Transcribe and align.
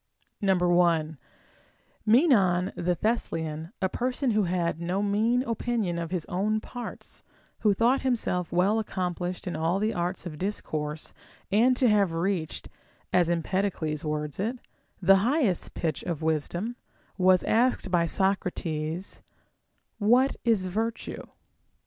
1. 0.39 1.17
Menon 2.07 2.71
the 2.75 2.95
Thessalian, 2.95 3.71
a 3.83 3.87
person 3.87 4.31
who 4.31 4.45
had 4.45 4.81
no 4.81 5.03
mean 5.03 5.43
opinion 5.43 5.99
of 5.99 6.09
his 6.09 6.25
own 6.25 6.59
parts, 6.59 7.23
who 7.59 7.71
thought 7.71 8.01
himself 8.01 8.51
well 8.51 8.83
accom 8.83 9.15
plished 9.15 9.45
in 9.45 9.55
all 9.55 9.77
the 9.77 9.93
arts 9.93 10.25
of 10.25 10.39
discourse 10.39 11.13
and 11.51 11.77
to 11.77 11.87
have 11.87 12.13
reached 12.13 12.67
(as 13.13 13.29
Empedocles 13.29 14.03
words 14.03 14.39
it) 14.39 14.57
the 15.03 15.17
highest 15.17 15.75
pitch 15.75 16.01
of 16.01 16.23
wisdom, 16.23 16.77
was 17.19 17.43
asked 17.43 17.91
by 17.91 18.07
Socrates, 18.07 19.21
What 19.99 20.35
is 20.43 20.65
virtue? 20.65 21.25